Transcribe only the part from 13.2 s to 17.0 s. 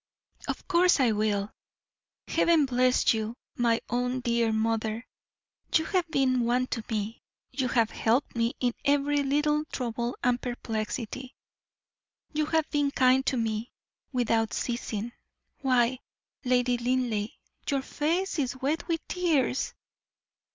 to me, without ceasing. Why, Lady